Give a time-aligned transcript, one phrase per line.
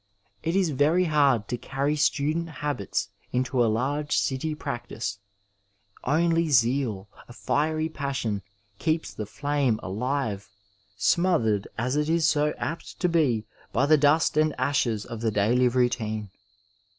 [0.41, 5.19] It is very hard to carry student habits into a large city practice;
[6.03, 8.41] only zeal, a fiery passion,
[8.79, 10.49] keeps the flame alive,
[10.97, 15.29] smothered as it is so apt to be by the dust and ashes of the
[15.29, 16.31] daily routine.